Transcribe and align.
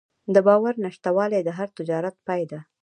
د 0.33 0.35
باور 0.47 0.73
نشتوالی 0.85 1.41
د 1.43 1.49
هر 1.57 1.67
تجارت 1.77 2.15
پای 2.27 2.41
ده. 2.51 2.59